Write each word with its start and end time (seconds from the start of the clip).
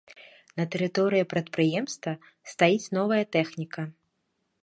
На 0.59 0.63
тэрыторыі 0.75 1.27
прадпрыемства 1.33 2.13
стаіць 2.53 2.91
новая 2.99 3.23
тэхніка. 3.35 3.81